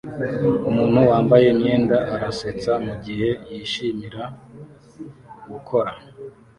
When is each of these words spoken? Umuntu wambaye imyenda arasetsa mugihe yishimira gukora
Umuntu 0.69 0.99
wambaye 1.09 1.45
imyenda 1.53 1.97
arasetsa 2.13 2.71
mugihe 2.85 3.29
yishimira 3.51 4.23
gukora 5.51 5.91